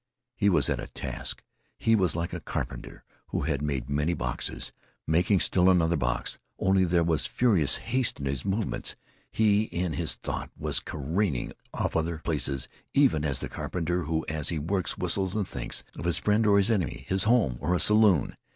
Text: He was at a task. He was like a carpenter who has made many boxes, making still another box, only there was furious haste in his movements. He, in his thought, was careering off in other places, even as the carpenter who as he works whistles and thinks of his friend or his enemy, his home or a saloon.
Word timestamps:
He 0.35 0.49
was 0.49 0.67
at 0.67 0.79
a 0.79 0.87
task. 0.87 1.43
He 1.77 1.95
was 1.95 2.15
like 2.15 2.33
a 2.33 2.39
carpenter 2.39 3.03
who 3.27 3.41
has 3.41 3.61
made 3.61 3.87
many 3.87 4.15
boxes, 4.15 4.71
making 5.05 5.39
still 5.41 5.69
another 5.69 5.95
box, 5.95 6.39
only 6.57 6.85
there 6.85 7.03
was 7.03 7.27
furious 7.27 7.75
haste 7.77 8.19
in 8.19 8.25
his 8.25 8.43
movements. 8.43 8.95
He, 9.31 9.65
in 9.65 9.93
his 9.93 10.15
thought, 10.15 10.49
was 10.57 10.79
careering 10.79 11.53
off 11.71 11.93
in 11.93 11.99
other 11.99 12.17
places, 12.17 12.67
even 12.95 13.23
as 13.23 13.37
the 13.37 13.47
carpenter 13.47 14.05
who 14.05 14.25
as 14.27 14.49
he 14.49 14.57
works 14.57 14.97
whistles 14.97 15.35
and 15.35 15.47
thinks 15.47 15.83
of 15.95 16.05
his 16.05 16.17
friend 16.17 16.47
or 16.47 16.57
his 16.57 16.71
enemy, 16.71 17.05
his 17.07 17.25
home 17.25 17.57
or 17.61 17.75
a 17.75 17.79
saloon. 17.79 18.35